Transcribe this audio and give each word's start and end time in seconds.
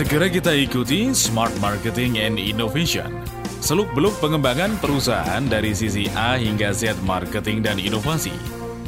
Segera 0.00 0.32
kita 0.32 0.56
ikuti 0.56 1.12
Smart 1.12 1.52
Marketing 1.60 2.16
and 2.24 2.40
Innovation. 2.40 3.20
Seluk-beluk 3.60 4.16
pengembangan 4.16 4.80
perusahaan 4.80 5.44
dari 5.44 5.76
sisi 5.76 6.08
A 6.16 6.40
hingga 6.40 6.72
Z 6.72 7.04
marketing 7.04 7.60
dan 7.60 7.76
inovasi. 7.76 8.32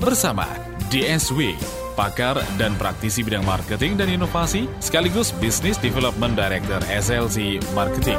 Bersama 0.00 0.48
DSW, 0.88 1.52
pakar 2.00 2.40
dan 2.56 2.72
praktisi 2.80 3.20
bidang 3.20 3.44
marketing 3.44 4.00
dan 4.00 4.08
inovasi, 4.08 4.64
sekaligus 4.80 5.36
Business 5.36 5.76
Development 5.76 6.32
Director 6.32 6.80
SLC 6.88 7.60
Marketing. 7.76 8.16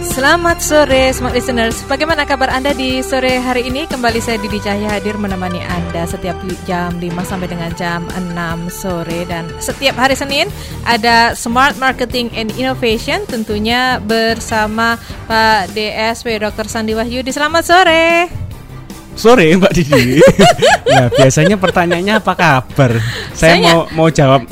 Selamat 0.00 0.64
sore 0.64 1.12
Smart 1.12 1.36
Listeners 1.36 1.84
Bagaimana 1.84 2.24
kabar 2.24 2.48
Anda 2.48 2.72
di 2.72 3.04
sore 3.04 3.36
hari 3.36 3.68
ini? 3.68 3.84
Kembali 3.84 4.16
saya 4.16 4.40
Didi 4.40 4.56
Cahya 4.56 4.96
hadir 4.96 5.20
menemani 5.20 5.60
Anda 5.60 6.08
setiap 6.08 6.40
jam 6.64 6.96
5 6.96 7.04
sampai 7.20 7.48
dengan 7.52 7.68
jam 7.76 8.08
6 8.08 8.32
sore 8.72 9.28
Dan 9.28 9.52
setiap 9.60 10.00
hari 10.00 10.16
Senin 10.16 10.48
ada 10.88 11.36
Smart 11.36 11.76
Marketing 11.76 12.32
and 12.32 12.48
Innovation 12.56 13.28
Tentunya 13.28 14.00
bersama 14.00 14.96
Pak 15.28 15.76
DSW 15.76 16.48
Dr. 16.48 16.64
Sandi 16.64 16.96
Wahyudi 16.96 17.28
Selamat 17.28 17.68
sore 17.68 18.32
Sore 19.12 19.52
Mbak 19.52 19.72
Didi 19.76 20.16
Nah 20.96 21.12
biasanya 21.12 21.60
pertanyaannya 21.60 22.14
apa 22.18 22.32
kabar? 22.32 22.96
Saya, 23.36 23.60
Saya- 23.60 23.62
mau 23.62 23.84
mau 23.92 24.08
jawab 24.08 24.48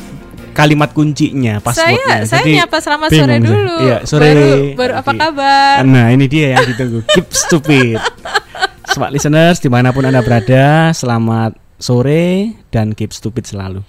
kalimat 0.58 0.90
kuncinya, 0.90 1.62
passwordnya. 1.62 2.02
Saya, 2.18 2.26
saya 2.26 2.42
Jadi 2.42 2.52
nyapa 2.58 2.76
selamat 2.78 3.08
sore 3.12 3.30
saya. 3.30 3.38
dulu 3.40 3.76
Iya, 3.80 3.98
sore. 4.02 4.26
Baru, 4.26 4.50
baru 4.74 4.92
apa 4.98 5.12
kabar? 5.14 5.76
Nah 5.84 6.06
ini 6.10 6.26
dia 6.26 6.46
yang 6.52 6.66
ditunggu 6.66 6.98
Keep 7.06 7.26
stupid 7.30 7.98
Smart 8.90 9.08
listeners 9.08 9.56
di 9.56 9.68
mana 9.68 9.88
pun 9.88 10.02
anda 10.02 10.18
berada 10.18 10.90
Selamat 10.90 11.54
sore 11.76 12.58
dan 12.68 12.90
keep 12.90 13.10
stupid 13.10 13.44
selalu 13.44 13.86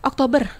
Oktober 0.00 0.50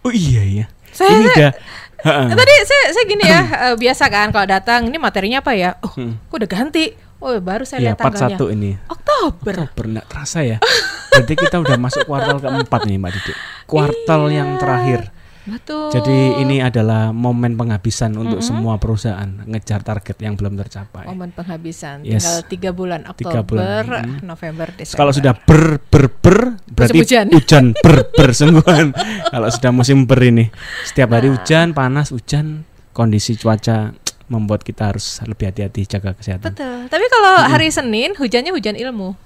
Oh 0.00 0.10
iya 0.10 0.42
iya 0.42 0.66
Saya- 0.90 1.12
Ini 1.12 1.22
saya- 1.22 1.30
udah 1.32 1.52
Ha-ha. 2.00 2.32
Tadi 2.32 2.54
saya, 2.64 2.84
saya 2.90 3.04
gini 3.04 3.22
ya, 3.22 3.40
eh, 3.62 3.74
biasa 3.76 4.08
kan 4.08 4.32
kalau 4.32 4.48
datang 4.48 4.88
ini 4.88 4.96
materinya 4.96 5.38
apa 5.38 5.52
ya? 5.52 5.76
Oh, 5.78 5.92
kok 5.92 6.32
udah 6.32 6.48
ganti. 6.48 6.96
Oh, 7.20 7.36
baru 7.36 7.62
saya 7.62 7.76
Iya 7.78 7.86
lihat 7.86 8.00
part 8.00 8.16
tanggalnya. 8.16 8.40
satu 8.40 8.44
ini 8.48 8.72
Oktober. 8.88 9.68
Oktober 9.68 9.84
nggak 9.86 10.06
terasa 10.08 10.40
ya 10.40 10.56
Berarti 11.10 11.34
kita 11.34 11.56
udah 11.58 11.76
masuk 11.76 12.06
kuartal 12.06 12.38
keempat 12.38 12.80
nih 12.86 12.96
Mbak 12.96 13.10
Didi 13.12 13.32
Kuartal 13.66 14.22
Iya. 14.26 14.36
yang 14.42 14.50
terakhir 14.56 15.00
Betul. 15.40 15.88
Jadi 15.90 16.44
ini 16.44 16.60
adalah 16.60 17.16
momen 17.16 17.56
penghabisan 17.56 18.12
untuk 18.12 18.44
semua 18.44 18.76
perusahaan 18.76 19.24
ngejar 19.48 19.80
target 19.80 20.20
yang 20.20 20.36
belum 20.36 20.54
tercapai. 20.54 21.08
momen 21.08 21.32
penghabisan 21.32 22.04
Yes. 22.04 22.22
tinggal 22.22 22.36
tiga 22.46 22.70
bulan 22.70 23.00
Tiga 23.16 23.40
Oktober, 23.40 23.82
bulan. 23.82 24.04
Mm. 24.04 24.28
November, 24.28 24.68
Desember. 24.76 24.98
Kalau 25.00 25.12
sudah 25.16 25.34
ber 25.34 25.80
ber 25.80 26.04
ber 26.12 26.38
berarti 26.68 26.98
hujan. 27.02 27.26
hujan 27.32 27.64
ber 27.80 28.12
ber 28.12 28.30
sungguhan. 28.30 28.92
Kalau 29.26 29.48
sudah 29.48 29.72
musim 29.72 30.04
ber 30.04 30.20
ini 30.22 30.52
setiap 30.84 31.08
Nah. 31.08 31.18
hari 31.18 31.32
hujan 31.32 31.72
panas 31.72 32.12
hujan 32.12 32.62
kondisi 32.92 33.34
cuaca 33.34 33.96
membuat 34.28 34.62
kita 34.62 34.92
harus 34.94 35.18
lebih 35.24 35.50
hati-hati 35.50 35.88
jaga 35.88 36.14
kesehatan. 36.14 36.52
betul. 36.52 36.86
Tapi 36.86 37.04
kalau 37.10 37.34
hari 37.48 37.72
Senin 37.72 38.12
hujannya 38.14 38.52
hujan 38.52 38.76
ilmu. 38.76 39.16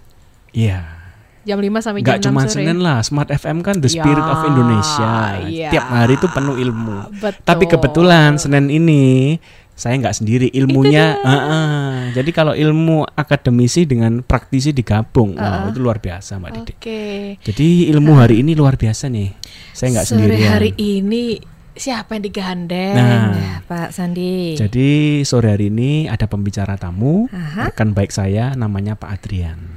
Iya. 0.55 1.04
Jam 1.45 1.59
5 1.59 1.69
sampai 1.78 2.00
jam 2.00 2.06
Nggak 2.06 2.20
6 2.20 2.27
cuma 2.27 2.41
sore. 2.42 2.53
Senin 2.55 2.78
lah, 2.81 2.98
Smart 3.00 3.28
FM 3.28 3.61
kan 3.61 3.77
the 3.77 3.87
Ya, 3.87 4.00
spirit 4.00 4.25
of 4.25 4.39
Indonesia. 4.45 5.12
iya. 5.45 5.69
Tiap 5.69 5.86
hari 5.86 6.17
itu 6.17 6.27
penuh 6.27 6.56
ilmu. 6.56 6.98
Betul. 7.14 7.45
Tapi 7.45 7.64
kebetulan 7.64 8.36
Senin 8.36 8.67
ini 8.67 9.36
saya 9.73 9.98
nggak 9.98 10.17
sendiri 10.17 10.47
ilmunya. 10.51 11.14
dia. 11.14 11.27
Heeh. 11.27 11.95
Jadi 12.14 12.31
kalau 12.31 12.55
ilmu 12.55 13.05
akademisi 13.11 13.84
dengan 13.84 14.20
praktisi 14.20 14.70
digabung, 14.70 15.34
wah 15.34 15.67
itu 15.67 15.78
luar 15.78 15.98
biasa 15.98 16.39
Mbak 16.39 16.51
Didi. 16.55 16.73
Oke. 16.73 17.03
Jadi 17.42 17.69
ilmu 17.91 18.14
hari 18.14 18.41
ini 18.41 18.55
luar 18.55 18.75
biasa 18.75 19.11
nih. 19.11 19.34
Saya 19.70 19.98
nggak 19.98 20.06
Sore 20.06 20.20
sendirian. 20.23 20.51
hari 20.53 20.70
ini 20.79 21.42
siapa 21.75 22.14
yang 22.14 22.23
digandeng? 22.23 22.95
Nah. 22.95 23.35
Ya, 23.35 23.55
Pak 23.67 23.90
Sandi. 23.90 24.55
Jadi 24.55 24.90
sore 25.24 25.51
hari 25.51 25.74
ini 25.74 26.07
ada 26.07 26.30
pembicara 26.30 26.79
tamu, 26.79 27.27
Aha. 27.29 27.69
rekan 27.69 27.90
baik 27.90 28.14
saya 28.14 28.55
namanya 28.55 28.95
Pak 28.95 29.11
Adrian. 29.11 29.73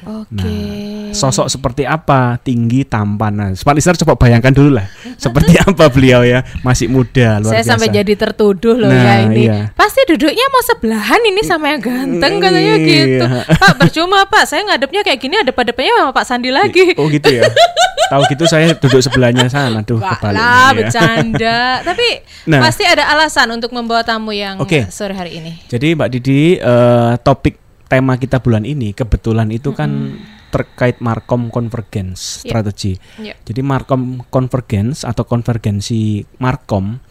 Oke. 0.00 0.32
Nah, 0.32 1.12
sosok 1.12 1.46
seperti 1.46 1.82
apa? 1.82 2.38
Tinggi, 2.38 2.82
tampan. 2.82 3.32
Nah, 3.32 3.48
Smart 3.52 3.74
listener 3.74 3.98
coba 3.98 4.16
bayangkan 4.16 4.48
dulu 4.48 4.76
lah, 4.76 4.86
seperti 5.20 5.56
apa 5.56 5.86
beliau 5.86 6.22
ya? 6.22 6.40
Masih 6.60 6.86
muda, 6.86 7.36
luar 7.36 7.52
Saya 7.52 7.62
biasa. 7.62 7.70
sampai 7.74 7.88
jadi 7.90 8.12
tertuduh 8.14 8.76
loh 8.76 8.88
Nah, 8.88 8.96
ya 8.96 9.14
ini. 9.24 9.44
iya. 9.44 9.58
Pasti 9.72 10.00
duduknya 10.06 10.46
mau 10.48 10.62
sebelahan 10.62 11.20
ini 11.22 11.42
sama 11.42 11.70
yang 11.70 11.80
ganteng 11.80 12.38
katanya 12.38 12.74
Iya. 12.74 12.86
gitu. 12.96 13.24
Pak 13.60 13.72
percuma 13.76 14.24
Pak, 14.24 14.44
saya 14.44 14.64
ngadepnya 14.64 15.02
kayak 15.02 15.18
gini 15.18 15.36
adep-adepnya 15.36 15.92
sama 15.98 16.12
Pak 16.12 16.24
Sandi 16.24 16.48
lagi. 16.48 16.94
Oh 16.94 17.06
gitu 17.06 17.28
ya. 17.28 17.44
Tahu 18.10 18.26
gitu 18.26 18.42
saya 18.42 18.72
duduk 18.72 18.98
sebelahnya 18.98 19.46
sana 19.46 19.82
tuh 19.82 20.02
Wah 20.02 20.18
kebalik. 20.18 20.34
lah 20.34 20.50
ya. 20.66 20.74
bercanda. 20.74 21.58
Tapi 21.84 22.06
Nah. 22.42 22.58
pasti 22.58 22.82
ada 22.82 23.06
alasan 23.06 23.52
untuk 23.52 23.70
membawa 23.70 24.00
tamu 24.00 24.32
yang 24.32 24.58
Oke. 24.58 24.88
sore 24.88 25.12
hari 25.12 25.36
ini. 25.36 25.60
Jadi 25.68 25.92
Mbak 25.92 26.08
Didi 26.10 26.56
eh, 26.56 27.12
topik 27.20 27.59
tema 27.90 28.14
kita 28.14 28.38
bulan 28.38 28.62
ini 28.62 28.94
kebetulan 28.94 29.50
itu 29.50 29.74
kan 29.74 30.14
terkait 30.54 31.02
Markom 31.02 31.50
Convergence 31.50 32.42
Iya. 32.42 32.54
strategi. 32.54 32.92
Iya. 33.18 33.34
Jadi 33.42 33.60
Markom 33.66 34.22
Convergence 34.30 35.02
atau 35.02 35.26
konvergensi 35.26 36.22
Markom 36.38 37.02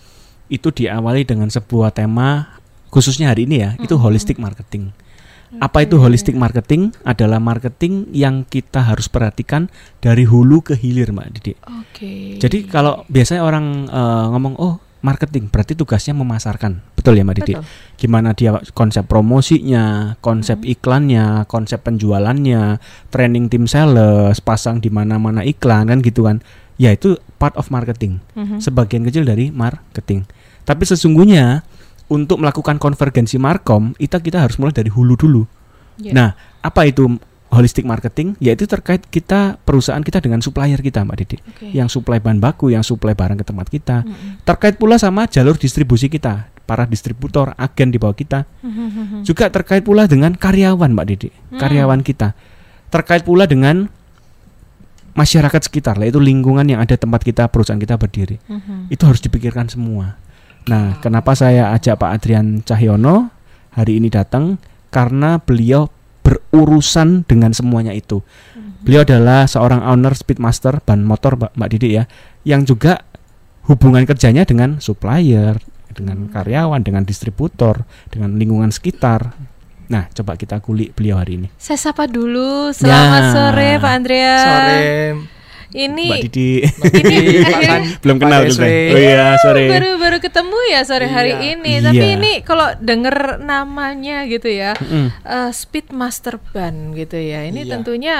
itu 0.47 0.71
diawali 0.71 1.27
dengan 1.27 1.51
sebuah 1.51 1.91
tema 1.93 2.57
khususnya 2.89 3.29
hari 3.29 3.45
ini 3.45 3.61
ya, 3.61 3.77
itu 3.77 3.99
holistic 3.99 4.41
marketing. 4.41 4.89
Apa 5.57 5.81
itu 5.81 5.97
holistic 5.97 6.37
marketing? 6.37 6.93
Adalah 7.01 7.41
marketing 7.41 8.09
yang 8.13 8.45
kita 8.45 8.85
harus 8.85 9.09
perhatikan 9.09 9.69
dari 9.97 10.25
hulu 10.25 10.61
ke 10.61 10.73
hilir, 10.77 11.09
Mbak 11.09 11.27
Didi. 11.33 11.53
Oke. 11.65 12.37
Jadi 12.37 12.69
kalau 12.69 13.01
biasanya 13.09 13.41
orang 13.41 13.89
eh, 13.89 14.25
ngomong 14.29 14.53
oh 14.61 14.77
marketing 14.99 15.47
berarti 15.47 15.73
tugasnya 15.75 16.11
memasarkan. 16.15 16.83
Betul 16.95 17.19
ya 17.19 17.23
Mbak 17.23 17.35
Didi? 17.43 17.53
Betul. 17.55 17.65
Gimana 17.99 18.29
dia 18.35 18.51
konsep 18.75 19.07
promosinya, 19.07 20.15
konsep 20.19 20.59
iklannya, 20.67 21.47
konsep 21.47 21.79
penjualannya, 21.83 22.83
training 23.11 23.47
tim 23.47 23.65
sales, 23.65 24.43
pasang 24.43 24.83
di 24.83 24.91
mana-mana 24.91 25.43
iklan 25.47 25.87
kan 25.87 25.99
gitu 26.03 26.27
kan. 26.27 26.43
Ya 26.79 26.95
itu 26.95 27.19
part 27.39 27.55
of 27.59 27.71
marketing. 27.71 28.23
Mhm. 28.35 28.59
Sebagian 28.59 29.03
kecil 29.07 29.27
dari 29.27 29.51
marketing. 29.51 30.27
Tapi 30.63 30.83
sesungguhnya 30.83 31.63
untuk 32.09 32.41
melakukan 32.41 32.81
konvergensi 32.81 33.37
markom, 33.37 33.95
kita 33.95 34.19
kita 34.19 34.43
harus 34.43 34.57
mulai 34.57 34.73
dari 34.75 34.91
hulu 34.91 35.15
dulu. 35.15 35.43
Iya. 35.99 36.11
Nah, 36.15 36.29
apa 36.63 36.87
itu 36.87 37.19
holistic 37.49 37.85
marketing? 37.85 38.37
Yaitu 38.37 38.69
terkait 38.69 39.03
kita 39.09 39.57
perusahaan 39.65 40.01
kita 40.01 40.21
dengan 40.21 40.39
supplier 40.39 40.79
kita, 40.79 41.01
Mbak 41.05 41.17
Didi. 41.21 41.37
Oke. 41.41 41.65
Yang 41.73 41.97
supply 41.97 42.21
bahan 42.21 42.37
baku, 42.37 42.71
yang 42.71 42.85
supply 42.85 43.17
barang 43.17 43.41
ke 43.41 43.45
tempat 43.45 43.67
kita. 43.67 43.97
Mm-mm. 44.05 44.45
Terkait 44.45 44.77
pula 44.77 45.01
sama 45.01 45.25
jalur 45.25 45.57
distribusi 45.57 46.07
kita, 46.07 46.47
para 46.69 46.85
distributor, 46.85 47.57
agen 47.57 47.89
di 47.89 47.97
bawah 47.97 48.13
kita. 48.13 48.45
Mhm. 48.61 49.25
Juga 49.25 49.49
terkait 49.49 49.81
pula 49.81 50.05
dengan 50.05 50.37
karyawan, 50.37 50.93
Mbak 50.93 51.05
Didi. 51.09 51.29
Karyawan 51.57 52.05
kita. 52.05 52.37
Terkait 52.93 53.25
pula 53.25 53.49
dengan 53.49 53.89
masyarakat 55.17 55.65
sekitar, 55.65 55.97
yaitu 55.97 56.21
lingkungan 56.21 56.69
yang 56.69 56.79
ada 56.79 56.93
tempat 56.93 57.25
kita 57.25 57.49
perusahaan 57.49 57.81
kita 57.81 57.97
berdiri. 57.97 58.37
Mhm. 58.45 58.93
Itu 58.93 59.09
harus 59.09 59.17
dipikirkan 59.25 59.65
semua. 59.65 60.21
Nah, 60.69 61.01
kenapa 61.01 61.33
saya 61.33 61.73
ajak 61.73 61.97
Pak 61.97 62.11
Adrian 62.21 62.61
Cahyono 62.61 63.33
hari 63.73 63.97
ini 63.97 64.13
datang? 64.13 64.61
Karena 64.93 65.41
beliau 65.41 65.89
berurusan 66.29 67.25
dengan 67.25 67.49
semuanya 67.57 67.89
itu. 67.97 68.21
Beliau 68.85 69.03
adalah 69.03 69.49
seorang 69.49 69.81
owner 69.83 70.13
Speedmaster 70.15 70.79
ban 70.85 71.01
motor 71.03 71.35
Mbak, 71.35 71.51
Mbak 71.57 71.69
Didi 71.73 71.89
ya, 71.99 72.03
yang 72.45 72.63
juga 72.63 73.01
hubungan 73.67 74.05
kerjanya 74.07 74.45
dengan 74.45 74.79
supplier, 74.79 75.59
dengan 75.91 76.29
karyawan, 76.31 76.79
dengan 76.85 77.03
distributor, 77.03 77.83
dengan 78.07 78.37
lingkungan 78.39 78.71
sekitar. 78.71 79.35
Nah, 79.89 80.05
coba 80.13 80.37
kita 80.37 80.61
kulik 80.61 80.93
beliau 80.93 81.17
hari 81.17 81.41
ini. 81.41 81.47
Saya 81.57 81.81
sapa 81.89 82.05
dulu. 82.05 82.69
Selamat 82.71 83.23
Ya. 83.25 83.31
sore 83.33 83.69
Pak 83.81 83.91
Andrea. 83.91 84.35
Sore. 84.37 84.81
Ini 85.69 86.05
Mbak 86.07 86.21
Didi 86.25 86.51
ini 86.65 87.17
San. 87.61 87.81
belum 87.99 88.17
kenal 88.17 88.41
DSW. 88.43 88.49
juga. 88.51 88.65
Oh 88.65 88.97
iya, 88.97 89.25
sore. 89.37 89.65
baru 89.69 89.89
baru 89.95 90.17
ketemu 90.17 90.57
ya 90.67 90.81
sore 90.81 91.05
hari 91.05 91.31
Iya. 91.31 91.45
ini. 91.53 91.73
Tapi 91.79 91.99
Iya. 91.99 92.15
ini 92.15 92.31
kalau 92.41 92.73
denger 92.75 93.15
namanya 93.39 94.25
gitu 94.25 94.47
ya, 94.47 94.73
Mm-mm. 94.75 95.13
eh, 95.13 95.51
Speedmaster 95.51 96.41
Ban 96.43 96.93
gitu 96.93 97.15
ya. 97.15 97.45
Ini 97.45 97.63
Iya. 97.63 97.71
tentunya 97.71 98.15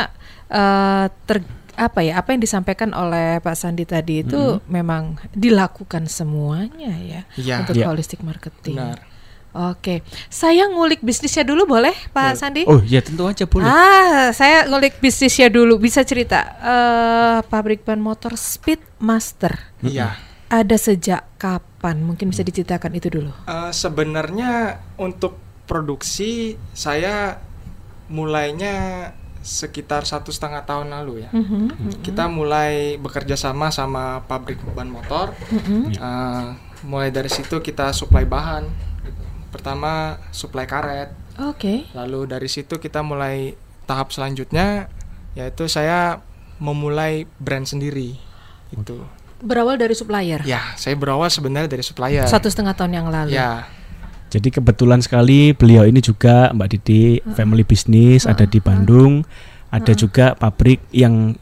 eh, 0.48 1.06
ter 1.25 1.42
apa 1.74 2.00
ya 2.01 2.19
apa 2.19 2.30
yang 2.30 2.40
disampaikan 2.40 2.92
oleh 2.92 3.40
Pak 3.40 3.56
Sandi 3.56 3.81
tadi 3.84 4.22
itu 4.22 4.60
memang 4.68 5.16
dilakukan 5.31 6.06
semuanya 6.06 6.92
ya 6.94 7.22
Iya. 7.34 7.63
untuk 7.63 7.74
Iya. 7.74 7.88
holistic 7.88 8.19
marketing. 8.19 8.75
Benar. 8.75 9.09
Oke, 9.50 10.06
saya 10.30 10.69
ngulik 10.69 11.01
bisnisnya 11.01 11.42
dulu 11.42 11.66
boleh 11.66 11.98
Pak 12.10 12.38
Sandi? 12.38 12.63
Oh, 12.63 12.78
ya 12.80 13.01
tentu 13.01 13.25
aja 13.25 13.44
boleh. 13.44 13.66
Ah, 13.66 14.30
saya 14.30 14.63
ngulik 14.63 14.98
bisnisnya 14.98 15.50
dulu. 15.50 15.78
Bisa 15.78 16.01
cerita 16.01 16.54
eh 16.56 17.38
pabrik 17.44 17.81
ban 17.81 17.98
motor 17.98 18.38
Speedmaster 18.38 19.57
Iya. 19.81 20.13
ada 20.48 20.78
sejak 20.78 21.25
kapan? 21.36 21.98
Mungkin 22.00 22.30
bisa 22.30 22.42
diceritakan 22.42 22.94
itu 22.94 23.10
dulu. 23.10 23.34
Eh, 23.44 23.72
sebenarnya 23.72 24.51
untuk 24.96 25.38
produksi 25.66 26.54
saya 26.72 27.42
mulainya 28.07 29.10
sekitar 29.40 30.04
satu 30.04 30.30
setengah 30.30 30.62
tahun 30.62 30.92
lalu 30.92 31.24
ya. 31.24 31.30
Mhm, 31.31 32.01
Kita 32.01 32.28
mulai 32.28 32.98
bekerja 32.98 33.34
sama 33.34 33.72
sama 33.72 34.22
pabrik 34.22 34.62
ban 34.69 34.86
motor. 34.86 35.34
mhm. 35.50 35.96
Eh, 35.96 36.48
mulai 36.81 37.10
dari 37.10 37.28
situ 37.28 37.57
kita 37.60 37.90
supply 37.92 38.24
bahan. 38.24 38.88
Pertama 39.50 40.22
supply 40.30 40.66
karet, 40.66 41.10
Oke. 41.42 41.90
lalu 41.98 42.30
dari 42.30 42.46
situ 42.46 42.78
kita 42.78 43.01
mulai 43.01 43.57
tahap 43.84 44.13
selanjutnya 44.13 44.86
yaitu 45.34 45.66
saya 45.66 46.22
memulai 46.57 47.25
brand 47.42 47.66
sendiri. 47.66 48.13
Itu. 48.69 49.01
Berawal 49.40 49.80
dari 49.80 49.96
supplier. 49.96 50.44
Ya, 50.44 50.75
saya 50.75 50.94
berawal 50.94 51.31
sebenarnya 51.31 51.72
dari 51.72 51.81
supplier. 51.81 52.28
Satu 52.28 52.51
setengah 52.51 52.75
tahun 52.75 52.92
yang 52.94 53.07
lalu. 53.07 53.34
Ya, 53.34 53.66
Jadi 54.30 54.54
kebetulan 54.54 55.01
sekali 55.01 55.57
beliau 55.57 55.90
ini 55.90 56.06
juga 56.06 56.54
Mbak 56.54 56.68
Didi 56.69 57.18
family 57.34 57.66
business 57.66 58.30
ada 58.30 58.46
di 58.46 58.62
Bandung, 58.62 59.25
ada 59.74 59.90
juga 59.98 60.38
pabrik 60.38 60.78
yang 60.94 61.34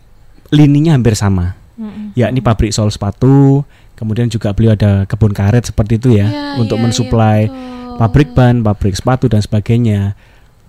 lininya 0.56 0.95
hampir 0.95 1.12
sama. 1.19 1.59
Mhm. 1.77 2.18
yakni 2.18 2.42
pabrik 2.42 2.74
sol 2.74 2.89
sepatu, 2.89 3.62
kemudian 3.94 4.25
juga 4.25 4.50
beliau 4.50 4.74
ada 4.74 5.06
kebun 5.06 5.30
karet 5.30 5.62
seperti 5.62 6.01
itu 6.01 6.09
ya 6.18 6.25
Iya, 6.25 6.45
untuk 6.57 6.81
iya, 6.81 6.83
mensuplai 6.89 7.39
betul. 7.45 7.76
Pabrik 7.97 8.31
ban, 8.31 8.61
pabrik 8.61 8.94
sepatu 8.94 9.25
dan 9.27 9.41
sebagainya. 9.41 10.13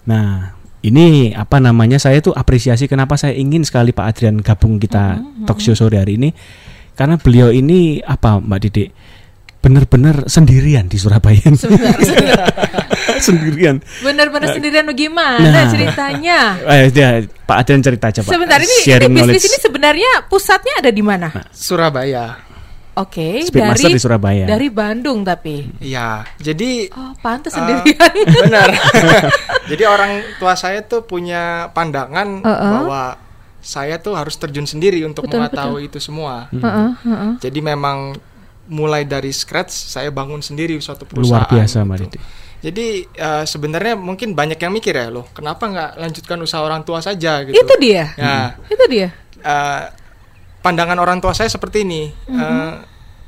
Nah, 0.08 0.56
ini 0.80 1.32
apa 1.32 1.60
namanya 1.60 2.00
saya 2.00 2.19
tuh 2.19 2.32
apresiasi 2.32 2.88
kenapa 2.88 3.19
saya 3.19 3.36
ingin 3.36 3.62
sekali 3.62 3.92
Pak 3.92 4.06
Adrian 4.08 4.36
gabung 4.40 4.78
kita 4.78 5.20
talk 5.44 5.60
show 5.60 5.75
sore 5.75 5.98
hari 6.00 6.16
ini 6.16 6.30
karena 6.94 7.19
beliau 7.19 7.50
ini 7.50 7.98
apa 8.00 8.38
Mbak 8.38 8.60
Didik 8.64 8.90
benar-benar 9.58 10.30
sendirian 10.30 10.86
di 10.86 10.96
Surabaya. 10.96 11.42
Sendirian. 13.19 13.82
Benar-benar 14.06 14.54
sendirian 14.54 14.86
bagaimana 14.86 15.42
Nah. 15.42 15.66
ceritanya? 15.66 16.38
Eh, 16.78 16.86
dia, 16.94 17.26
Pak 17.26 17.56
Adrian 17.66 17.82
cerita 17.82 18.06
aja 18.14 18.22
Pak. 18.22 18.30
Sebentar 18.30 18.62
ini, 18.62 18.70
ini 18.70 18.86
bisnis 18.86 19.10
knowledge. 19.10 19.46
ini 19.50 19.58
sebenarnya 19.58 20.10
pusatnya 20.30 20.75
ada 20.78 20.90
di 20.94 21.02
mana? 21.02 21.28
Surabaya. 21.50 22.38
Oke, 22.99 23.47
Speedmaster 23.47 23.87
dari 23.87 23.95
di 23.95 24.00
Surabaya. 24.00 24.45
dari 24.45 24.69
Bandung 24.69 25.23
tapi. 25.23 25.71
Ya, 25.79 26.27
jadi 26.37 26.91
Oh, 26.91 27.15
pantas 27.17 27.53
Eh, 27.53 27.56
sendirian. 27.56 28.12
benar. 28.43 28.71
Jadi 29.71 29.85
orang 29.85 30.11
tua 30.37 30.53
saya 30.53 30.81
tuh 30.81 31.05
punya 31.05 31.69
pandangan 31.71 32.41
Uh-uh. 32.41 32.73
bahwa 32.75 33.03
saya 33.61 33.99
tuh 33.99 34.12
harus 34.12 34.35
terjun 34.35 34.65
sendiri 34.65 35.05
untuk 35.05 35.25
Betul, 35.25 35.45
mengetahui 35.45 35.83
itu 35.87 35.99
semua. 35.99 36.49
Heeh, 36.50 36.91
heeh. 36.99 37.33
Jadi 37.39 37.61
memang 37.61 38.17
mulai 38.67 39.05
dari 39.05 39.29
scratch 39.29 39.71
saya 39.71 40.09
bangun 40.09 40.41
sendiri 40.41 40.75
suatu 40.79 41.05
perusahaan. 41.05 41.45
Luar 41.45 41.53
biasa 41.55 41.79
gitu. 41.85 42.05
Didik. 42.09 42.21
Jadi 42.59 42.87
eh, 43.06 43.45
sebenarnya 43.45 43.95
mungkin 43.95 44.33
banyak 44.33 44.56
yang 44.56 44.73
mikir 44.73 44.91
ya 44.91 45.09
loh, 45.09 45.29
kenapa 45.31 45.62
nggak 45.65 45.91
lanjutkan 45.97 46.39
usaha 46.41 46.59
orang 46.61 46.83
tua 46.83 46.99
saja 46.99 47.45
gitu? 47.45 47.55
Itu 47.55 47.75
dia. 47.79 48.11
Ya, 48.17 48.59
Itu 48.67 48.85
dia. 48.89 49.12
eh, 49.39 49.83
pandangan 50.60 50.99
orang 50.99 51.19
tua 51.22 51.32
saya 51.34 51.50
seperti 51.50 51.87
ini. 51.87 52.10
Eh, 52.28 52.75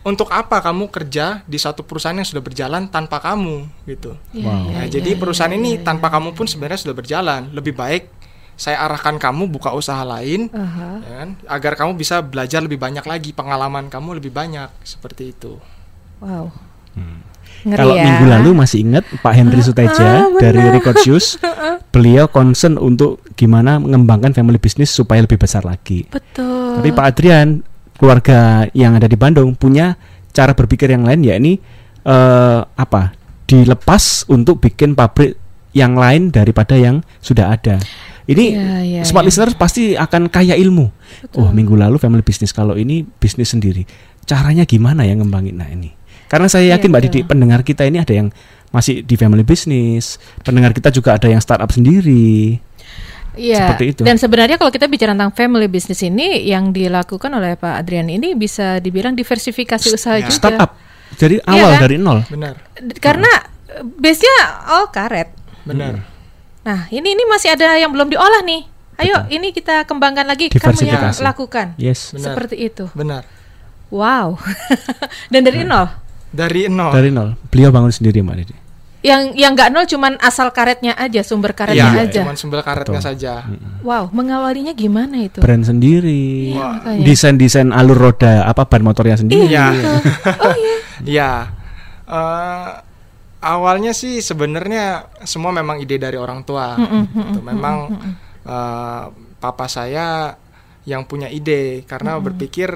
untuk 0.00 0.32
apa 0.32 0.65
kamu 0.65 0.88
kerja 0.88 1.44
di 1.44 1.61
satu 1.61 1.85
perusahaan 1.85 2.17
yang 2.17 2.25
sudah 2.25 2.41
berjalan 2.41 2.88
tanpa 2.88 3.21
kamu 3.21 3.69
gitu? 3.85 4.17
Iya, 4.32 4.49
Wow. 4.49 4.65
Nah, 4.73 4.87
jadi 4.88 5.11
iya, 5.12 5.21
perusahaan 5.21 5.53
ini 5.53 5.85
tanpa 5.85 6.09
kamu 6.09 6.32
pun 6.32 6.49
sebenarnya 6.49 6.81
sudah 6.81 6.97
berjalan. 6.97 7.53
Lebih 7.53 7.77
baik 7.77 8.09
saya 8.61 8.77
arahkan 8.85 9.17
kamu 9.17 9.49
buka 9.49 9.73
usaha 9.73 10.05
lain, 10.05 10.53
Aha. 10.53 11.00
ya 11.00 11.15
kan? 11.25 11.29
agar 11.49 11.73
kamu 11.81 11.97
bisa 11.97 12.21
belajar 12.21 12.61
lebih 12.61 12.77
banyak 12.77 13.05
lagi, 13.09 13.33
pengalaman 13.33 13.88
kamu 13.88 14.21
lebih 14.21 14.29
banyak 14.29 14.69
seperti 14.85 15.33
itu. 15.33 15.56
Wow. 16.21 16.53
Ngeri 17.61 17.76
Kalau 17.76 17.94
ya. 17.97 18.05
minggu 18.09 18.25
lalu 18.29 18.50
masih 18.56 18.85
ingat 18.85 19.05
Pak 19.21 19.33
Henry 19.37 19.61
Suteja 19.61 20.29
dari 20.41 20.61
Record 20.61 20.97
Shoes, 21.05 21.37
beliau 21.94 22.25
concern 22.25 22.81
untuk 22.81 23.21
gimana 23.37 23.76
mengembangkan 23.76 24.33
family 24.33 24.56
business 24.56 24.93
supaya 24.93 25.21
lebih 25.25 25.37
besar 25.37 25.65
lagi. 25.65 26.09
Betul. 26.09 26.60
Tapi 26.81 26.97
Pak 26.97 27.06
Adrian, 27.12 27.61
keluarga 28.00 28.65
yang 28.73 28.97
ada 28.97 29.05
di 29.05 29.12
Bandung 29.12 29.53
punya 29.53 30.00
cara 30.32 30.56
berpikir 30.56 30.88
yang 30.88 31.05
lain 31.05 31.21
yakni 31.21 31.61
eh, 32.09 32.61
apa? 32.65 33.12
Dilepas 33.44 34.25
untuk 34.32 34.65
bikin 34.65 34.97
pabrik 34.97 35.37
yang 35.77 35.93
lain 35.93 36.32
daripada 36.32 36.81
yang 36.81 37.05
sudah 37.21 37.53
ada. 37.53 37.77
Ini 38.25 38.44
Iya, 38.56 38.77
iya, 38.81 39.00
smart 39.05 39.29
iya. 39.29 39.29
listeners 39.29 39.61
pasti 39.61 39.93
akan 39.93 40.32
kaya 40.32 40.56
ilmu. 40.56 40.88
Oh, 41.37 41.53
minggu 41.53 41.77
lalu 41.77 42.00
family 42.00 42.25
business 42.25 42.56
kalau 42.56 42.81
ini 42.81 43.05
bisnis 43.05 43.53
sendiri. 43.53 43.85
Caranya 44.25 44.65
gimana 44.65 45.05
ya 45.05 45.12
ngembangin 45.21 45.61
nah 45.61 45.69
ini? 45.69 45.93
Karena 46.33 46.49
saya 46.49 46.65
Iya, 46.65 46.81
yakin 46.81 46.88
Mbak 46.88 47.00
betul. 47.05 47.12
Didi 47.12 47.29
pendengar 47.29 47.61
kita 47.61 47.85
ini 47.85 48.00
ada 48.00 48.15
yang 48.17 48.33
masih 48.73 49.05
di 49.05 49.21
family 49.21 49.44
business, 49.44 50.17
pendengar 50.41 50.73
kita 50.73 50.88
juga 50.88 51.21
ada 51.21 51.29
yang 51.29 51.44
startup 51.44 51.69
sendiri. 51.69 52.56
Iya. 53.32 53.71
Seperti 53.71 53.85
itu. 53.91 54.03
Dan 54.03 54.17
sebenarnya 54.17 54.56
kalau 54.56 54.69
kita 54.69 54.87
bicara 54.87 55.15
tentang 55.15 55.31
family 55.31 55.67
business 55.67 56.00
ini 56.00 56.43
yang 56.43 56.71
dilakukan 56.71 57.31
oleh 57.31 57.55
Pak 57.55 57.81
Adrian 57.81 58.06
ini 58.06 58.35
bisa 58.35 58.79
dibilang 58.79 59.15
diversifikasi 59.15 59.87
usaha 59.88 60.19
ya. 60.19 60.27
juga. 60.27 60.35
Startup 60.35 60.71
dari 61.15 61.37
Iya 61.38 61.47
awal 61.47 61.71
kan? 61.71 61.81
dari 61.81 61.97
nol. 61.97 62.19
Benar, 62.27 62.55
Karena 62.99 63.31
eh, 63.69 63.82
base-nya 63.82 64.37
all 64.67 64.88
karet. 64.88 65.29
benar. 65.62 66.03
Nah, 66.61 66.87
ini 66.88 67.09
ini 67.11 67.23
masih 67.25 67.53
ada 67.53 67.77
yang 67.77 67.88
belum 67.91 68.09
diolah 68.09 68.43
nih. 68.43 68.62
Ayo, 69.00 69.17
ini 69.29 69.49
kita 69.50 69.88
kembangkan 69.88 70.29
lagi. 70.29 70.53
Kamu 70.53 70.61
yang 70.85 71.00
Diversifikasi. 71.00 71.25
lakukan. 71.25 71.67
Yes. 71.76 72.12
Benar. 72.12 72.37
Seperti 72.37 72.56
itu. 72.61 72.85
Benar. 72.93 73.25
Wow. 73.88 74.37
Dan 75.33 75.41
dari 75.41 75.65
nol. 75.65 75.88
Dari 76.31 76.69
nol. 76.69 76.93
Dari 76.93 77.09
nol. 77.09 77.33
Beliau 77.49 77.73
bangun 77.73 77.88
sendiri 77.88 78.21
Mbak 78.21 78.37
Didi. 78.37 78.55
Yang 79.00 79.32
yang 79.32 79.56
nggak 79.56 79.73
nol 79.73 79.88
cuman 79.88 80.12
asal 80.20 80.52
karetnya 80.52 80.93
aja, 80.93 81.25
sumber 81.25 81.56
karetnya 81.56 81.88
Iya, 81.88 82.05
aja. 82.05 82.20
cuman 82.20 82.37
sumber 82.37 82.61
karetnya 82.61 83.00
Betul. 83.00 83.08
saja. 83.17 83.49
Wow, 83.81 84.12
mengawalinya 84.12 84.76
gimana 84.76 85.25
itu? 85.25 85.41
Brand 85.41 85.64
sendiri. 85.64 86.52
Iya, 86.52 86.64
makanya. 86.85 87.05
Desain-desain 87.08 87.73
alur 87.73 87.97
roda 87.97 88.44
apa 88.44 88.69
ban 88.69 88.85
motornya 88.85 89.17
sendiri. 89.17 89.49
Iya. 89.49 89.73
Oh 90.44 90.52
iya. 90.52 90.76
Iya. 91.00 91.32
Eh, 92.05 92.70
awalnya 93.41 93.97
sih 93.97 94.20
sebenarnya 94.20 95.08
semua 95.25 95.49
memang 95.49 95.81
ide 95.81 95.97
dari 95.97 96.20
orang 96.20 96.44
tua. 96.44 96.76
Mm-mm, 96.76 97.05
gitu. 97.08 97.41
Memang 97.41 97.76
eh, 98.44 99.05
papa 99.41 99.64
saya 99.64 100.37
yang 100.85 101.08
punya 101.08 101.32
ide 101.32 101.88
karena 101.88 102.20
berpikir 102.20 102.69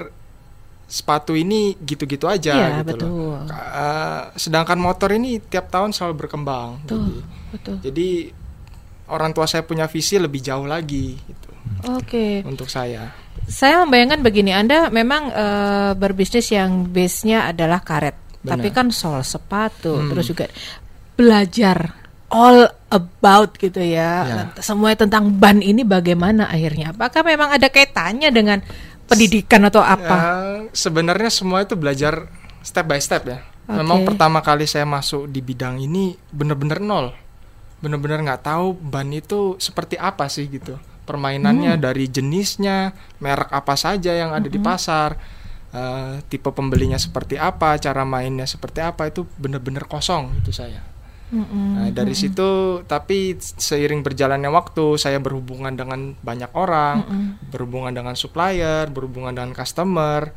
sepatu 0.94 1.34
ini 1.34 1.74
gitu-gitu 1.82 2.30
aja 2.30 2.54
Iya, 2.54 2.68
gitu 2.86 2.94
betul. 2.94 3.10
loh. 3.10 3.42
Eh, 3.50 4.22
sedangkan 4.38 4.78
motor 4.78 5.10
ini 5.10 5.42
tiap 5.42 5.66
tahun 5.66 5.90
selalu 5.90 6.14
berkembang. 6.22 6.86
Betul. 6.86 7.02
Jadi, 7.02 7.18
Betul. 7.50 7.76
jadi 7.82 8.08
orang 9.10 9.30
tua 9.34 9.50
saya 9.50 9.66
punya 9.66 9.90
visi 9.90 10.14
lebih 10.16 10.38
jauh 10.38 10.70
lagi 10.70 11.18
gitu 11.18 11.50
Oke. 11.90 12.46
untuk 12.46 12.70
saya. 12.70 13.10
Saya 13.44 13.82
membayangkan 13.82 14.22
begini, 14.22 14.54
Anda 14.54 14.86
memang 14.88 15.34
eh, 15.34 15.92
berbisnis 15.98 16.46
yang 16.54 16.86
base-nya 16.86 17.50
adalah 17.50 17.82
karet, 17.82 18.14
Benar. 18.40 18.54
tapi 18.54 18.68
kan 18.70 18.94
sol 18.94 19.18
sepatu, 19.20 19.98
Hmm. 19.98 20.14
terus 20.14 20.30
juga 20.30 20.46
belajar 21.18 21.90
all 22.30 22.66
about 22.90 23.54
gitu 23.58 23.78
ya. 23.78 24.12
Ya. 24.24 24.62
Semuanya 24.62 25.06
tentang 25.06 25.30
ban 25.34 25.58
ini 25.58 25.82
bagaimana 25.82 26.46
akhirnya? 26.46 26.90
Apakah 26.90 27.22
memang 27.22 27.50
ada 27.50 27.66
kaitannya 27.66 28.30
dengan 28.30 28.58
pendidikan 29.06 29.62
atau 29.68 29.84
apa? 29.84 30.16
Eh, 30.16 30.58
sebenarnya 30.72 31.30
semua 31.30 31.64
itu 31.64 31.76
belajar 31.76 32.28
step 32.64 32.84
by 32.88 33.00
step 33.00 33.22
ya. 33.28 33.38
Oke. 33.64 33.80
Memang 33.80 34.04
pertama 34.04 34.44
kali 34.44 34.68
saya 34.68 34.84
masuk 34.84 35.28
di 35.28 35.40
bidang 35.40 35.80
ini 35.80 36.16
bener-bener 36.32 36.80
nol, 36.84 37.16
bener-bener 37.80 38.20
nggak 38.24 38.44
tahu 38.44 38.76
ban 38.76 39.08
itu 39.12 39.56
seperti 39.60 39.96
apa 39.96 40.28
sih 40.28 40.48
gitu. 40.48 40.76
Permainannya 41.04 41.76
dari 41.76 42.08
jenisnya, 42.08 42.96
merek 43.20 43.52
apa 43.52 43.76
saja 43.76 44.16
yang 44.16 44.32
ada 44.32 44.48
di 44.48 44.56
pasar, 44.56 45.20
eh, 45.68 46.24
tipe 46.32 46.48
pembelinya 46.48 46.96
seperti 46.96 47.36
apa, 47.36 47.76
cara 47.76 48.08
mainnya 48.08 48.48
seperti 48.48 48.80
apa 48.80 49.12
itu 49.12 49.28
bener-bener 49.36 49.84
kosong 49.84 50.40
itu 50.40 50.48
saya. 50.48 50.93
Mm-mm. 51.34 51.66
Nah, 51.74 51.88
dari 51.90 52.14
situ 52.14 52.80
tapi 52.86 53.34
seiring 53.42 54.06
berjalannya 54.06 54.46
waktu 54.54 54.94
saya 54.94 55.18
berhubungan 55.18 55.74
dengan 55.74 56.14
banyak 56.22 56.54
orang, 56.54 57.02
berhubungan 57.50 57.90
dengan 57.90 58.14
supplier, 58.14 58.86
berhubungan 58.94 59.34
dengan 59.34 59.50
customer, 59.50 60.30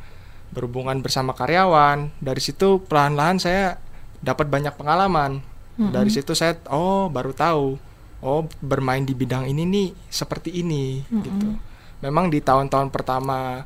berhubungan 0.50 0.98
bersama 0.98 1.38
karyawan. 1.38 2.10
Dari 2.18 2.42
situ 2.42 2.82
pelan-pelan 2.82 3.38
saya 3.38 3.78
dapat 4.18 4.50
banyak 4.50 4.74
pengalaman. 4.74 5.38
Dari 5.78 6.10
situ 6.10 6.34
saya 6.34 6.58
oh 6.74 7.06
baru 7.06 7.30
tahu 7.30 7.78
oh 8.18 8.42
bermain 8.58 9.06
di 9.06 9.14
bidang 9.14 9.46
ini 9.46 9.62
nih 9.62 9.88
seperti 10.10 10.50
ini 10.58 11.06
gitu. 11.06 11.54
Memang 12.02 12.26
di 12.26 12.42
tahun-tahun 12.42 12.90
pertama 12.90 13.62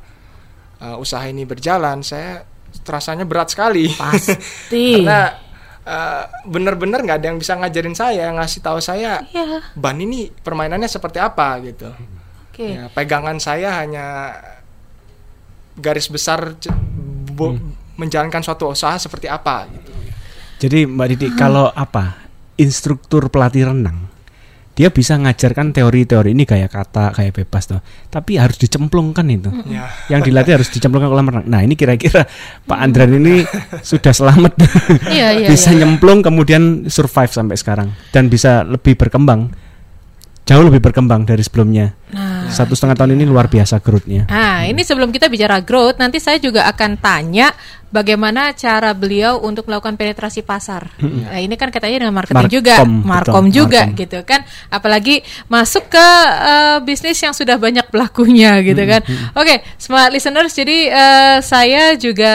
uh, 0.77 1.01
usaha 1.01 1.25
ini 1.25 1.41
berjalan 1.49 2.05
saya 2.05 2.45
rasanya 2.85 3.25
berat 3.25 3.49
sekali. 3.53 3.89
Pasti. 3.89 4.37
Karena 5.01 5.42
uh, 5.83 6.23
bener-bener 6.43 6.99
nggak 6.99 7.17
ada 7.17 7.27
yang 7.27 7.37
bisa 7.37 7.53
ngajarin 7.53 7.93
saya, 7.93 8.31
ngasih 8.31 8.59
tahu 8.59 8.77
saya 8.77 9.23
Iya. 9.25 9.59
ban 9.73 9.95
ini 9.95 10.31
permainannya 10.31 10.87
seperti 10.87 11.17
apa 11.17 11.59
gitu. 11.61 11.89
Oke. 12.47 12.67
Ya, 12.71 12.85
pegangan 12.87 13.37
saya 13.37 13.75
hanya 13.75 14.05
garis 15.73 16.05
besar 16.05 16.53
c- 16.55 16.69
bo- 17.29 17.57
menjalankan 17.93 18.41
suatu 18.41 18.67
usaha 18.67 18.93
seperti 18.95 19.25
apa 19.25 19.65
gitu. 19.67 19.91
Jadi 20.59 20.85
Mbak 20.85 21.07
Didi 21.09 21.27
kalau 21.33 21.67
apa 21.67 22.21
instruktur 22.55 23.27
pelatih 23.27 23.67
renang 23.67 24.05
dia 24.73 24.89
bisa 24.89 25.13
ngajarkan 25.21 25.69
teori-teori 25.69 26.33
ini 26.33 26.49
kayak 26.49 26.73
kata 26.73 27.13
kayak 27.13 27.45
bebas 27.45 27.69
tuh 27.69 27.81
tapi 28.09 28.41
harus 28.41 28.57
dicemplungkan 28.57 29.25
itu. 29.29 29.49
Ya. 29.69 29.89
yang 30.09 30.25
dilatih 30.25 30.57
harus 30.57 30.69
dicemplungkan 30.73 31.09
ke 31.09 31.13
kolam 31.13 31.27
renang. 31.29 31.45
Nah 31.49 31.61
ini 31.61 31.77
kira-kira 31.77 32.25
Pak 32.65 32.77
Andran 32.77 33.13
ini 33.13 33.45
sudah 33.81 34.13
selamat. 34.13 34.53
Iya, 35.09 35.45
iya, 35.45 35.47
bisa 35.51 35.73
iya. 35.73 35.85
nyemplung 35.85 36.25
kemudian 36.25 36.89
survive 36.89 37.29
sampai 37.29 37.57
sekarang. 37.57 37.93
Dan 38.09 38.29
bisa 38.29 38.65
lebih 38.65 38.97
berkembang 38.97 39.53
jauh 40.43 40.63
lebih 40.63 40.83
berkembang 40.83 41.23
dari 41.27 41.43
sebelumnya 41.43 41.95
Nah, 42.13 42.45
satu 42.53 42.77
setengah 42.77 42.93
tahun 42.93 43.17
ini 43.17 43.25
luar 43.25 43.49
biasa 43.49 43.81
growth-nya 43.81 44.29
Nah, 44.29 44.69
ini 44.69 44.85
sebelum 44.85 45.09
kita 45.09 45.25
bicara 45.33 45.57
growth, 45.65 45.97
nanti 45.97 46.21
saya 46.21 46.37
juga 46.37 46.69
akan 46.69 47.01
tanya 47.01 47.49
bagaimana 47.93 48.57
cara 48.57 48.97
beliau 48.97 49.37
untuk 49.45 49.69
melakukan 49.69 49.93
penetrasi 49.93 50.41
pasar. 50.41 50.89
Nah, 50.97 51.37
ini 51.37 51.53
kan 51.53 51.69
katanya 51.69 52.05
dengan 52.05 52.17
marketing 52.17 52.49
Markom, 52.49 52.57
juga, 52.57 52.75
betul, 52.81 53.05
markom 53.05 53.45
juga 53.53 53.81
markom. 53.85 54.01
gitu 54.01 54.19
kan. 54.25 54.41
Apalagi 54.73 55.15
masuk 55.45 55.93
ke 55.93 56.07
eh, 56.49 56.77
bisnis 56.81 57.21
yang 57.21 57.37
sudah 57.37 57.61
banyak 57.61 57.85
pelakunya 57.93 58.57
gitu 58.65 58.81
kan. 58.89 59.05
Oke, 59.37 59.61
smart 59.77 60.09
listeners, 60.09 60.57
jadi 60.57 60.77
eh, 60.89 61.37
saya 61.45 61.93
juga 61.93 62.33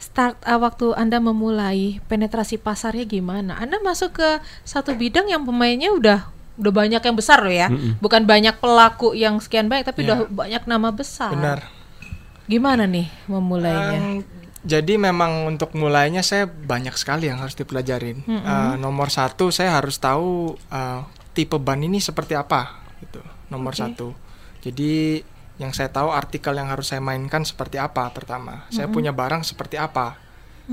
Start 0.00 0.40
eh, 0.44 0.56
waktu 0.56 0.92
Anda 0.96 1.16
memulai 1.20 2.00
penetrasi 2.08 2.56
pasarnya 2.56 3.04
gimana? 3.04 3.56
Anda 3.56 3.80
masuk 3.80 4.20
ke 4.20 4.28
satu 4.64 4.92
bidang 4.96 5.28
yang 5.28 5.44
pemainnya 5.44 5.92
udah 5.92 6.20
udah 6.60 6.72
banyak 6.72 7.00
yang 7.00 7.16
besar 7.16 7.40
loh 7.40 7.52
ya. 7.52 7.72
Bukan 8.00 8.28
banyak 8.28 8.60
pelaku 8.60 9.16
yang 9.16 9.40
sekian 9.40 9.68
banyak 9.68 9.88
tapi 9.88 10.04
Ya. 10.04 10.12
udah 10.12 10.18
banyak 10.28 10.62
nama 10.68 10.88
besar. 10.92 11.32
Benar. 11.32 11.64
Gimana 12.44 12.84
nih 12.84 13.08
memulainya? 13.24 13.96
Em, 13.96 14.20
jadi 14.60 15.00
memang 15.00 15.48
untuk 15.48 15.72
mulainya 15.72 16.20
saya 16.20 16.44
banyak 16.44 16.92
sekali 17.00 17.28
yang 17.32 17.40
harus 17.40 17.56
dipelajarin. 17.56 18.20
Eh, 18.24 18.74
nomor 18.76 19.08
satu 19.08 19.48
saya 19.48 19.76
harus 19.76 19.96
tahu 19.96 20.56
eh, 20.68 21.00
tipe 21.32 21.56
ban 21.56 21.80
ini 21.80 21.96
seperti 21.96 22.36
apa, 22.36 22.76
gitu. 23.00 23.20
Nomor 23.48 23.72
Oke. 23.72 23.80
satu. 23.80 24.08
Jadi 24.60 25.24
yang 25.60 25.76
saya 25.76 25.92
tahu 25.92 26.08
artikel 26.08 26.56
yang 26.56 26.72
harus 26.72 26.88
saya 26.88 27.04
mainkan 27.04 27.44
seperti 27.44 27.76
apa 27.76 28.08
pertama. 28.16 28.64
Saya 28.72 28.88
punya 28.88 29.12
barang 29.12 29.44
seperti 29.44 29.76
apa. 29.76 30.16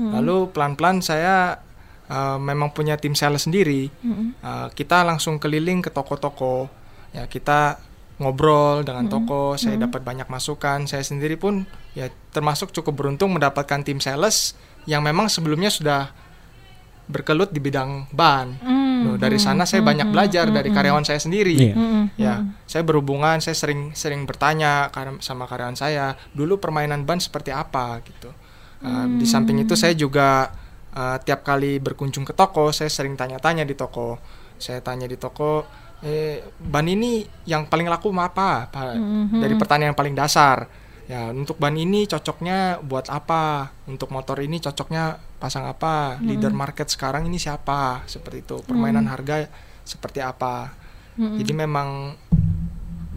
Lalu 0.00 0.48
pelan-pelan 0.56 1.04
saya 1.04 1.60
eh, 2.08 2.38
memang 2.40 2.72
punya 2.72 2.96
tim 2.96 3.12
sales 3.12 3.44
sendiri. 3.44 3.92
Eh, 4.40 4.68
kita 4.72 5.04
langsung 5.04 5.36
keliling 5.36 5.84
ke 5.84 5.92
toko-toko. 5.92 6.72
Ya 7.12 7.28
kita 7.28 7.76
ngobrol 8.16 8.80
dengan 8.80 9.12
toko. 9.12 9.60
Saya 9.60 9.76
dapat 9.76 10.00
banyak 10.08 10.32
masukan. 10.32 10.88
Saya 10.88 11.04
sendiri 11.04 11.36
pun 11.36 11.68
ya 11.92 12.08
termasuk 12.32 12.72
cukup 12.72 13.04
beruntung 13.04 13.36
mendapatkan 13.36 13.84
tim 13.84 14.00
sales 14.00 14.56
yang 14.88 15.04
memang 15.04 15.28
sebelumnya 15.28 15.68
sudah 15.68 16.08
berkelut 17.12 17.52
di 17.52 17.60
bidang 17.60 18.08
ban. 18.08 18.56
Loh, 19.04 19.16
dari 19.20 19.38
sana 19.38 19.68
saya 19.68 19.84
banyak 19.84 20.08
belajar 20.10 20.50
dari 20.50 20.70
karyawan 20.72 21.04
saya 21.06 21.20
sendiri. 21.22 21.54
Iya. 21.54 21.74
Ya, 22.18 22.34
saya 22.66 22.82
berhubungan, 22.82 23.38
saya 23.38 23.54
sering 23.54 23.92
sering 23.94 24.24
bertanya 24.24 24.88
sama 25.20 25.46
karyawan 25.46 25.76
saya, 25.78 26.16
dulu 26.34 26.58
permainan 26.58 27.04
ban 27.06 27.20
seperti 27.22 27.54
apa 27.54 28.00
gitu. 28.02 28.30
Uh, 28.78 29.06
Di 29.18 29.26
samping 29.26 29.58
itu 29.58 29.74
saya 29.74 29.94
juga 29.94 30.54
uh, 30.94 31.16
tiap 31.22 31.42
kali 31.42 31.82
berkunjung 31.82 32.22
ke 32.22 32.34
toko, 32.34 32.70
saya 32.70 32.90
sering 32.90 33.18
tanya-tanya 33.18 33.66
di 33.66 33.74
toko. 33.74 34.18
Saya 34.58 34.82
tanya 34.82 35.06
di 35.06 35.14
toko, 35.14 35.62
eh, 36.02 36.42
ban 36.58 36.82
ini 36.82 37.22
yang 37.46 37.70
paling 37.70 37.86
laku 37.86 38.10
apa? 38.10 38.66
Dari 39.38 39.54
pertanyaan 39.54 39.94
yang 39.94 39.98
paling 39.98 40.18
dasar. 40.18 40.66
Ya, 41.08 41.32
untuk 41.32 41.56
ban 41.56 41.72
ini 41.72 42.04
cocoknya 42.04 42.78
buat 42.80 43.08
apa? 43.08 43.72
Untuk 43.84 44.12
motor 44.12 44.38
ini 44.38 44.60
cocoknya 44.60 45.04
pasang 45.38 45.64
apa? 45.64 46.20
Leader 46.20 46.52
market 46.52 46.84
sekarang 46.86 47.24
ini 47.24 47.36
siapa? 47.36 48.04
Seperti 48.04 48.44
itu. 48.44 48.60
Permainan 48.60 49.08
harga 49.08 49.48
seperti 49.82 50.20
apa? 50.20 50.76
Jadi 51.16 51.50
memang 51.50 52.12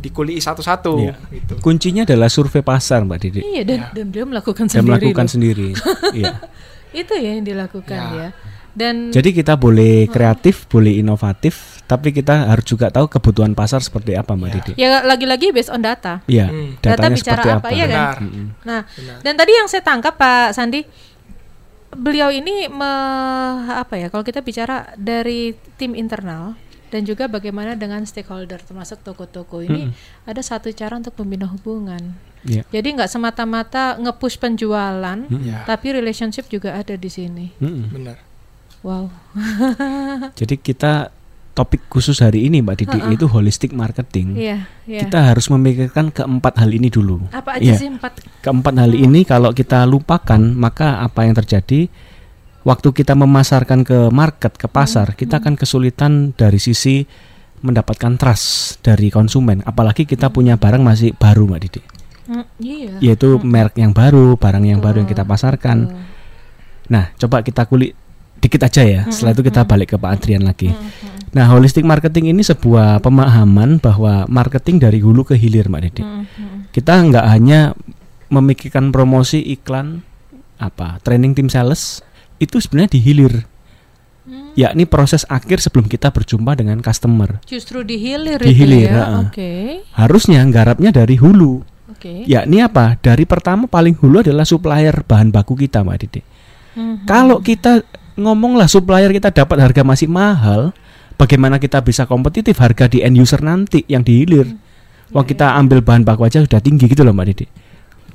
dikuli 0.02 0.34
satu-satu 0.36 0.98
Iya. 0.98 1.14
gitu. 1.30 1.54
kuncinya 1.62 2.02
adalah 2.02 2.26
survei 2.26 2.66
pasar 2.66 3.06
Mbak 3.06 3.20
Didi 3.22 3.40
Iya 3.46 3.62
dan, 3.62 3.80
dan 3.94 4.06
dia 4.10 4.26
melakukan 4.26 4.66
dan 4.66 4.74
sendiri. 4.74 4.90
melakukan 4.90 5.22
loh. 5.22 5.32
sendiri 5.32 5.68
iya 6.18 6.34
Itu 6.90 7.14
ya 7.14 7.38
yang 7.38 7.46
dilakukan 7.46 8.02
Ya. 8.02 8.10
ya. 8.18 8.30
Dan 8.74 9.14
Jadi 9.14 9.30
kita 9.32 9.54
boleh 9.54 10.10
kreatif, 10.10 10.66
boleh 10.66 10.98
inovatif, 10.98 11.71
tapi 11.92 12.08
kita 12.10 12.48
harus 12.48 12.64
juga 12.64 12.88
tahu 12.88 13.04
kebutuhan 13.06 13.52
pasar 13.52 13.80
seperti 13.80 14.16
apa, 14.16 14.32
Mbak 14.32 14.48
Ya. 14.48 14.54
Didi. 14.56 14.72
ya 14.78 14.88
lagi-lagi 15.04 15.52
based 15.52 15.68
on 15.68 15.84
data. 15.84 16.24
Iya, 16.24 16.48
Hmm. 16.48 16.80
Data 16.80 16.96
datanya 16.96 17.16
bicara 17.16 17.36
seperti 17.36 17.52
apa, 17.52 17.60
apa? 17.62 17.68
iya 17.70 17.86
kan? 17.86 17.92
Benar. 17.92 18.18
Mm-mm. 18.22 18.46
Nah, 18.64 18.82
Benar. 18.88 19.18
dan 19.20 19.34
tadi 19.36 19.52
yang 19.52 19.68
saya 19.68 19.82
tangkap 19.82 20.14
Pak 20.16 20.48
Sandi, 20.54 20.82
beliau 21.92 22.32
ini 22.32 22.72
me- 22.72 22.88
apa 23.70 23.96
ya? 23.98 24.08
Kalau 24.08 24.24
kita 24.24 24.40
bicara 24.40 24.96
dari 24.96 25.52
tim 25.76 25.92
internal 25.94 26.56
dan 26.88 27.04
juga 27.04 27.28
bagaimana 27.28 27.72
dengan 27.74 28.04
stakeholder 28.04 28.60
termasuk 28.60 29.00
toko-toko 29.02 29.60
ini 29.60 29.92
ada 30.24 30.40
satu 30.40 30.72
cara 30.72 30.96
untuk 30.96 31.16
membina 31.18 31.46
hubungan. 31.46 32.16
Iya. 32.42 32.64
Jadi 32.68 32.88
nggak 32.96 33.06
semata-mata 33.08 33.96
nge-push 33.98 34.36
penjualan, 34.38 35.20
Ya, 35.40 35.62
tapi 35.64 35.92
relationship 35.92 36.48
juga 36.48 36.74
ada 36.74 36.96
di 36.96 37.08
sini. 37.08 37.52
Mm-mm. 37.58 37.92
benar. 37.92 38.18
Wow. 38.82 39.14
Jadi 40.40 40.58
kita 40.58 41.14
topik 41.62 41.86
khusus 41.94 42.18
hari 42.26 42.50
ini, 42.50 42.66
Mbak 42.66 42.76
Didi, 42.82 43.00
itu 43.14 43.30
holistic 43.30 43.70
marketing. 43.70 44.34
Iya, 44.34 44.66
iya. 44.90 45.06
Kita 45.06 45.30
harus 45.30 45.46
memikirkan 45.54 46.10
keempat 46.10 46.58
hal 46.58 46.74
ini 46.74 46.90
dulu. 46.90 47.30
Apa 47.30 47.62
aja 47.62 47.70
Iya. 47.70 47.78
sih 47.78 47.90
empat? 47.94 48.18
Keempat 48.42 48.74
hal 48.82 48.98
ini 48.98 49.22
kalau 49.22 49.54
kita 49.54 49.86
lupakan, 49.86 50.42
maka 50.58 51.06
apa 51.06 51.30
yang 51.30 51.38
terjadi? 51.38 51.86
Waktu 52.66 52.90
kita 52.98 53.14
memasarkan 53.14 53.86
ke 53.86 54.10
market, 54.10 54.58
ke 54.58 54.66
pasar, 54.66 55.14
kita 55.14 55.38
akan 55.38 55.54
kesulitan 55.54 56.34
dari 56.34 56.58
sisi 56.58 57.06
mendapatkan 57.62 58.18
trust 58.18 58.82
dari 58.82 59.14
konsumen. 59.14 59.62
Apalagi 59.62 60.10
kita 60.10 60.34
punya 60.34 60.58
barang 60.58 60.82
masih 60.82 61.14
baru, 61.14 61.46
Mbak 61.46 61.62
Didi. 61.62 61.82
Hmm, 62.26 62.46
iya. 62.58 62.98
Yaitu 63.02 63.38
merek 63.46 63.78
yang 63.78 63.94
baru, 63.94 64.34
barang 64.34 64.66
yang 64.66 64.82
baru 64.82 65.06
yang 65.06 65.10
kita 65.10 65.26
pasarkan. 65.26 66.10
Nah, 66.90 67.14
coba 67.22 67.46
kita 67.46 67.70
kulik 67.70 67.94
dikit 68.42 68.62
aja 68.66 68.82
ya. 68.82 69.02
Setelah 69.08 69.38
itu 69.38 69.44
kita 69.46 69.62
balik 69.64 69.94
ke 69.94 69.98
Pak 70.02 70.12
Adrian 70.12 70.44
lagi. 70.44 70.74
Nah, 71.32 71.48
holistic 71.48 71.88
marketing 71.88 72.36
ini 72.36 72.44
sebuah 72.44 73.00
pemahaman 73.00 73.80
bahwa 73.80 74.28
marketing 74.28 74.84
dari 74.84 75.00
hulu 75.00 75.24
ke 75.24 75.40
hilir, 75.40 75.72
Mbak 75.72 75.82
Dede. 75.88 76.04
Kita 76.76 77.00
nggak 77.00 77.26
hanya 77.30 77.72
memikirkan 78.32 78.92
promosi 78.96 79.44
iklan 79.44 80.04
apa 80.56 81.04
training 81.04 81.36
tim 81.36 81.52
sales 81.52 82.00
itu 82.40 82.58
sebenarnya 82.60 82.96
di 82.96 83.02
hilir. 83.04 83.34
Yakni 84.52 84.84
proses 84.84 85.24
akhir 85.32 85.64
sebelum 85.64 85.88
kita 85.88 86.12
berjumpa 86.12 86.60
dengan 86.60 86.84
customer. 86.84 87.40
Justru 87.48 87.88
dihilir 87.88 88.40
Di 88.44 88.52
itu 88.52 88.68
hilir, 88.68 88.92
ya. 88.92 88.96
heeh. 89.00 89.22
Oke. 89.28 89.52
Harusnya 89.96 90.44
garapnya 90.52 90.92
dari 90.92 91.16
hulu. 91.16 91.64
Oke. 91.92 92.28
Yakni 92.28 92.60
apa? 92.60 93.00
Dari 93.00 93.24
pertama 93.24 93.72
paling 93.72 93.96
hulu 93.96 94.20
adalah 94.24 94.44
supplier 94.44 95.08
bahan 95.08 95.32
baku 95.32 95.56
kita, 95.56 95.84
Mbak 95.88 95.98
Dede. 96.04 96.22
Mhm. 96.76 97.08
Kalau 97.08 97.40
kita 97.40 97.84
ngomonglah 98.22 98.70
supplier 98.70 99.10
kita 99.10 99.34
dapat 99.34 99.58
harga 99.58 99.82
masih 99.82 100.08
mahal, 100.08 100.72
bagaimana 101.18 101.58
kita 101.58 101.82
bisa 101.82 102.06
kompetitif 102.06 102.62
harga 102.62 102.86
di 102.86 103.02
end 103.02 103.18
user 103.18 103.42
nanti 103.42 103.84
yang 103.90 104.06
dihilir? 104.06 104.54
Wah 105.12 105.28
kita 105.28 105.60
ambil 105.60 105.84
bahan 105.84 106.08
baku 106.08 106.24
aja 106.30 106.40
sudah 106.40 106.64
tinggi 106.64 106.88
gitu 106.88 107.04
loh 107.04 107.12
Mbak 107.12 107.26
Didi. 107.34 107.46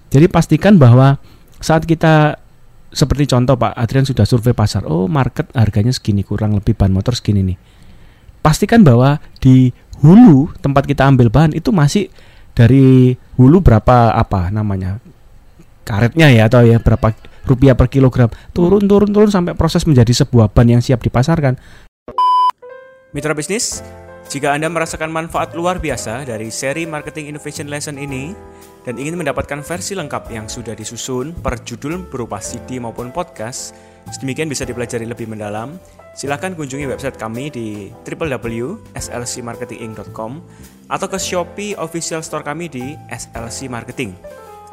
Jadi 0.08 0.26
pastikan 0.32 0.80
bahwa 0.80 1.20
saat 1.60 1.84
kita 1.84 2.40
seperti 2.88 3.28
contoh 3.28 3.60
Pak 3.60 3.76
Adrian 3.76 4.08
sudah 4.08 4.25
survei 4.25 4.56
pasar, 4.56 4.88
oh 4.88 5.04
market 5.04 5.52
harganya 5.52 5.92
segini 5.92 6.25
kurang 6.25 6.56
lebih 6.56 6.72
bahan 6.72 6.94
motor 6.94 7.12
segini 7.12 7.52
nih. 7.52 7.58
Pastikan 8.40 8.80
bahwa 8.80 9.20
di 9.42 9.75
hulu 10.00 10.54
tempat 10.62 10.88
kita 10.88 11.04
ambil 11.04 11.28
bahan 11.28 11.52
itu 11.52 11.68
masih 11.75 12.08
dari 12.56 13.12
hulu 13.36 13.60
berapa 13.60 14.16
apa 14.16 14.48
namanya 14.48 14.96
karetnya 15.84 16.32
ya 16.32 16.48
atau 16.48 16.64
ya 16.64 16.80
berapa 16.80 17.12
rupiah 17.46 17.78
per 17.78 17.86
kilogram 17.86 18.28
turun 18.50 18.82
turun 18.84 19.14
turun 19.14 19.30
sampai 19.30 19.54
proses 19.54 19.86
menjadi 19.86 20.26
sebuah 20.26 20.50
ban 20.50 20.66
yang 20.66 20.82
siap 20.82 21.00
dipasarkan 21.00 21.56
Mitra 23.16 23.32
bisnis, 23.32 23.80
jika 24.28 24.52
Anda 24.52 24.68
merasakan 24.68 25.08
manfaat 25.08 25.56
luar 25.56 25.80
biasa 25.80 26.28
dari 26.28 26.52
seri 26.52 26.84
Marketing 26.84 27.32
Innovation 27.32 27.72
Lesson 27.72 27.96
ini 27.96 28.36
dan 28.84 29.00
ingin 29.00 29.16
mendapatkan 29.16 29.64
versi 29.64 29.96
lengkap 29.96 30.28
yang 30.28 30.52
sudah 30.52 30.76
disusun 30.76 31.32
per 31.32 31.64
judul 31.64 32.04
berupa 32.12 32.44
CD 32.44 32.76
maupun 32.76 33.08
podcast, 33.08 33.72
sedemikian 34.12 34.52
bisa 34.52 34.68
dipelajari 34.68 35.08
lebih 35.08 35.32
mendalam, 35.32 35.80
silakan 36.12 36.52
kunjungi 36.60 36.84
website 36.84 37.16
kami 37.16 37.48
di 37.48 37.88
www.slcmarketinginc.com 38.04 40.32
atau 40.92 41.06
ke 41.08 41.16
Shopee 41.16 41.72
official 41.80 42.20
store 42.20 42.44
kami 42.44 42.68
di 42.68 42.92
SLC 43.08 43.72
Marketing. 43.72 44.12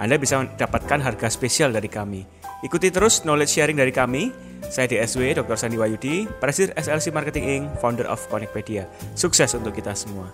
Anda 0.03 0.19
bisa 0.19 0.43
mendapatkan 0.43 0.99
harga 0.99 1.31
spesial 1.31 1.71
dari 1.71 1.87
kami. 1.87 2.42
Ikuti 2.63 2.87
terus 2.95 3.27
knowledge 3.27 3.59
sharing 3.59 3.75
dari 3.75 3.91
kami. 3.91 4.31
Saya 4.63 4.87
DSW 4.87 5.35
Dr. 5.35 5.59
Sandi 5.59 5.75
Wayudi, 5.75 6.25
Presiden 6.39 6.71
SLC 6.79 7.11
Marketing 7.11 7.45
Inc., 7.45 7.63
founder 7.83 8.07
of 8.07 8.23
Connectpedia. 8.31 8.87
Sukses 9.13 9.51
untuk 9.51 9.75
kita 9.75 9.91
semua. 9.91 10.31